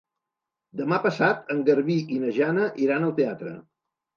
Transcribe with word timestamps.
Demà 0.79 0.99
passat 1.03 1.53
en 1.55 1.61
Garbí 1.67 1.99
i 2.17 2.19
na 2.25 2.33
Jana 2.41 2.67
iran 2.87 3.09
al 3.11 3.17
teatre. 3.21 3.55